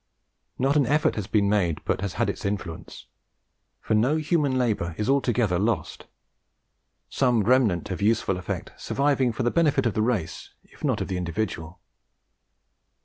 [0.57, 3.05] Not an effort has been made but has had its influence.
[3.81, 6.07] For no human labour is altogether lost;
[7.07, 11.07] some remnant of useful effect surviving for the benefit of the race, if not of
[11.07, 11.79] the individual.